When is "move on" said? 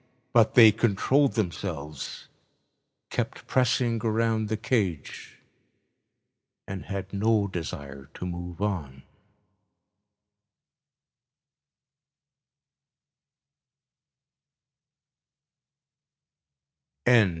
8.25-9.03